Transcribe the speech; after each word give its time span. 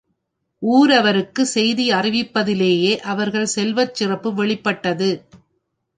ஊரவர்க்குச் 0.61 1.51
செய்தி 1.51 1.91
அறிவிப்பதிலேயே 1.91 2.97
அவர்கள் 3.05 3.45
செல்வச் 3.45 3.95
சிறப்பு 3.95 4.33
வெளிப்பட்டது. 4.33 5.09